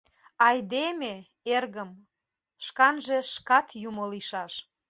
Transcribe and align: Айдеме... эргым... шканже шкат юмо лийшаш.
Айдеме... 0.47 1.13
эргым... 1.55 1.89
шканже 2.65 3.17
шкат 3.33 3.67
юмо 3.87 4.03
лийшаш. 4.11 4.53